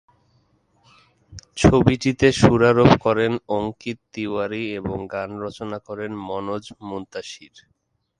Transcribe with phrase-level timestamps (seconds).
[1.57, 7.55] ছবিটিতে সুরারোপ করেন অঙ্কিত তিওয়ারি এবং গান রচনা করেন মনোজ মুন্তাশির।